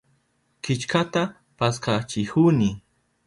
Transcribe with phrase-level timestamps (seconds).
[0.63, 1.23] Killkata
[1.57, 2.71] paskachihuni.